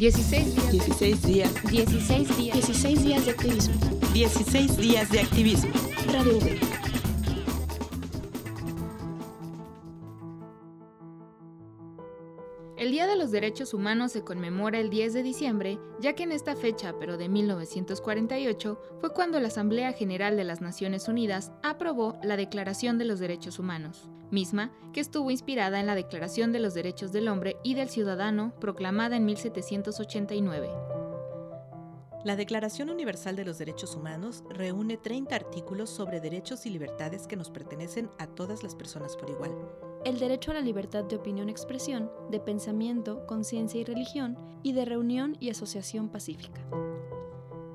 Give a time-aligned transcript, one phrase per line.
[0.00, 0.72] 16 días.
[0.72, 1.54] 16 días.
[1.62, 2.56] 16 días.
[2.56, 3.74] 16 días de activismo.
[4.14, 5.70] 16 días de activismo.
[6.10, 6.69] Radio V.
[12.80, 16.32] El Día de los Derechos Humanos se conmemora el 10 de diciembre, ya que en
[16.32, 22.18] esta fecha, pero de 1948, fue cuando la Asamblea General de las Naciones Unidas aprobó
[22.22, 26.72] la Declaración de los Derechos Humanos, misma que estuvo inspirada en la Declaración de los
[26.72, 30.70] Derechos del Hombre y del Ciudadano proclamada en 1789.
[32.24, 37.36] La Declaración Universal de los Derechos Humanos reúne 30 artículos sobre derechos y libertades que
[37.36, 39.54] nos pertenecen a todas las personas por igual.
[40.02, 45.36] El derecho a la libertad de opinión-expresión, de pensamiento, conciencia y religión, y de reunión
[45.40, 46.62] y asociación pacífica.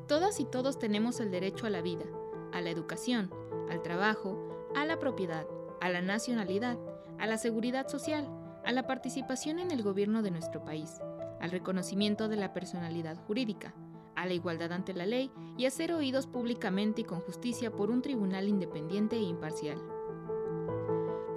[0.08, 2.06] Todas y todos tenemos el derecho a la vida,
[2.52, 3.32] a la educación,
[3.70, 4.40] al trabajo,
[4.76, 5.46] a la propiedad,
[5.82, 6.80] a la nacionalidad,
[7.20, 8.28] a la seguridad social,
[8.66, 11.00] a la participación en el gobierno de nuestro país,
[11.40, 13.76] al reconocimiento de la personalidad jurídica,
[14.16, 17.92] a la igualdad ante la ley y a ser oídos públicamente y con justicia por
[17.92, 19.78] un tribunal independiente e imparcial.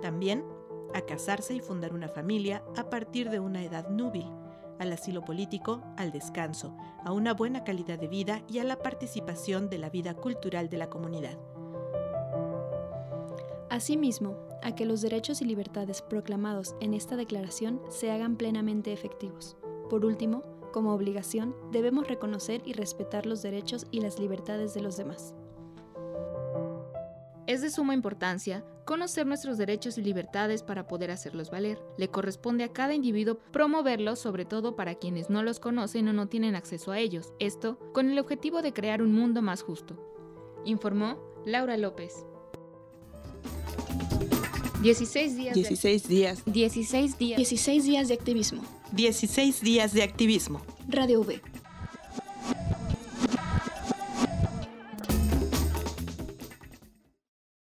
[0.01, 0.45] También
[0.95, 4.27] a casarse y fundar una familia a partir de una edad núbil,
[4.79, 9.69] al asilo político, al descanso, a una buena calidad de vida y a la participación
[9.69, 11.39] de la vida cultural de la comunidad.
[13.71, 19.57] Asimismo, a que los derechos y libertades proclamados en esta declaración se hagan plenamente efectivos.
[19.89, 24.97] Por último, como obligación, debemos reconocer y respetar los derechos y las libertades de los
[24.97, 25.35] demás.
[27.47, 31.79] Es de suma importancia conocer nuestros derechos y libertades para poder hacerlos valer.
[31.99, 36.29] Le corresponde a cada individuo promoverlos, sobre todo para quienes no los conocen o no
[36.29, 37.35] tienen acceso a ellos.
[37.39, 39.95] Esto con el objetivo de crear un mundo más justo.
[40.65, 42.25] Informó Laura López.
[44.81, 45.55] 16 días.
[45.55, 46.43] 16 días.
[46.47, 47.37] 16 días.
[47.37, 48.63] 16 días de activismo.
[48.93, 50.63] 16 días de activismo.
[50.89, 51.43] Radio V.